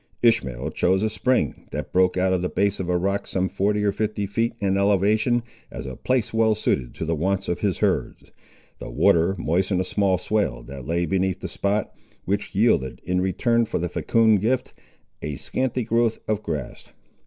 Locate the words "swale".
10.17-10.63